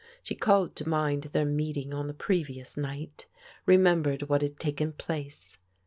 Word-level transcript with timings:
She 0.23 0.33
called 0.33 0.75
to 0.77 0.89
mind 0.89 1.25
their 1.25 1.45
meeting 1.45 1.93
on 1.93 2.07
the 2.07 2.15
pre 2.15 2.43
vious 2.43 2.75
night, 2.75 3.27
remembered 3.67 4.23
what 4.23 4.41
had 4.41 4.57
taken 4.59 4.93
place. 4.93 5.59